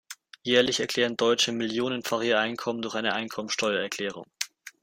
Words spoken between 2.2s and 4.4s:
ihr Einkommen durch eine Einkommensteuererklärung.